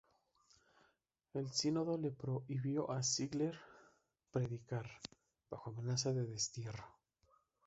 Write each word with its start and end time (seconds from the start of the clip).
El 1.35 1.51
sínodo 1.51 1.95
le 1.95 2.09
prohibió 2.09 2.89
a 2.89 3.03
Ziegler 3.03 3.55
predicar, 4.31 4.89
bajo 5.51 5.69
amenaza 5.69 6.11
de 6.11 6.25
destierro. 6.25 6.87